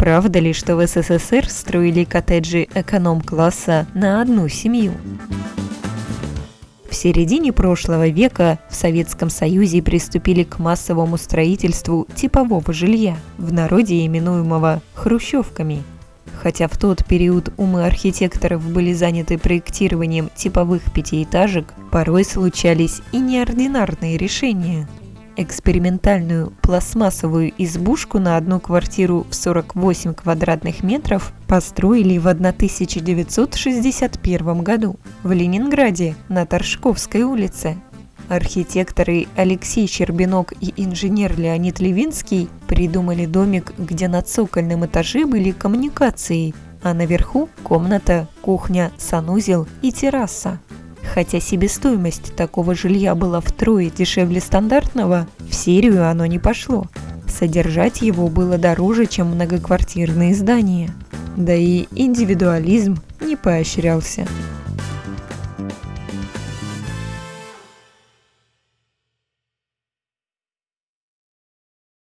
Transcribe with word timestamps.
Правда 0.00 0.38
ли, 0.38 0.54
что 0.54 0.76
в 0.76 0.86
СССР 0.86 1.46
строили 1.50 2.04
коттеджи 2.04 2.66
эконом-класса 2.74 3.86
на 3.92 4.22
одну 4.22 4.48
семью? 4.48 4.94
В 6.88 6.94
середине 6.94 7.52
прошлого 7.52 8.08
века 8.08 8.58
в 8.70 8.74
Советском 8.74 9.28
Союзе 9.28 9.82
приступили 9.82 10.42
к 10.42 10.58
массовому 10.58 11.18
строительству 11.18 12.08
типового 12.14 12.72
жилья, 12.72 13.14
в 13.36 13.52
народе 13.52 14.06
именуемого 14.06 14.80
«хрущевками». 14.94 15.82
Хотя 16.40 16.66
в 16.66 16.78
тот 16.78 17.04
период 17.04 17.52
умы 17.58 17.84
архитекторов 17.84 18.66
были 18.66 18.94
заняты 18.94 19.36
проектированием 19.36 20.30
типовых 20.34 20.80
пятиэтажек, 20.94 21.74
порой 21.90 22.24
случались 22.24 23.02
и 23.12 23.18
неординарные 23.18 24.16
решения– 24.16 24.88
экспериментальную 25.36 26.52
пластмассовую 26.62 27.52
избушку 27.58 28.18
на 28.18 28.36
одну 28.36 28.58
квартиру 28.60 29.26
в 29.30 29.34
48 29.34 30.14
квадратных 30.14 30.82
метров 30.82 31.32
построили 31.46 32.16
в 32.18 32.26
1961 32.28 34.62
году 34.62 34.96
в 35.22 35.32
Ленинграде 35.32 36.16
на 36.28 36.46
Торжковской 36.46 37.22
улице. 37.22 37.76
Архитекторы 38.28 39.26
Алексей 39.34 39.86
Щербинок 39.88 40.52
и 40.60 40.72
инженер 40.76 41.36
Леонид 41.36 41.80
Левинский 41.80 42.48
придумали 42.68 43.26
домик, 43.26 43.72
где 43.76 44.06
на 44.06 44.22
цокольном 44.22 44.86
этаже 44.86 45.26
были 45.26 45.50
коммуникации, 45.50 46.54
а 46.82 46.94
наверху 46.94 47.48
комната, 47.64 48.28
кухня, 48.40 48.92
санузел 48.98 49.66
и 49.82 49.90
терраса. 49.90 50.60
Хотя 51.12 51.40
себестоимость 51.40 52.36
такого 52.36 52.74
жилья 52.74 53.14
была 53.14 53.40
втрое 53.40 53.90
дешевле 53.90 54.40
стандартного, 54.40 55.26
в 55.38 55.54
серию 55.54 56.08
оно 56.08 56.24
не 56.26 56.38
пошло. 56.38 56.86
Содержать 57.28 58.00
его 58.00 58.28
было 58.28 58.58
дороже, 58.58 59.06
чем 59.06 59.28
многоквартирные 59.28 60.34
здания. 60.34 60.90
Да 61.36 61.54
и 61.54 61.86
индивидуализм 61.96 62.98
не 63.20 63.34
поощрялся. 63.36 64.26